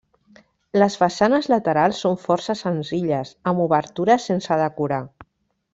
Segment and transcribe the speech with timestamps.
[0.83, 5.03] Les façanes laterals són força senzilles, amb obertures sense decorar.